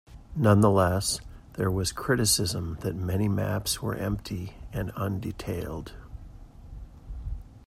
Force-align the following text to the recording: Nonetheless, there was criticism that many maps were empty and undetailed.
Nonetheless, 0.35 1.19
there 1.53 1.69
was 1.69 1.91
criticism 1.91 2.79
that 2.81 2.95
many 2.95 3.27
maps 3.29 3.83
were 3.83 3.93
empty 3.93 4.55
and 4.73 4.91
undetailed. 4.95 5.91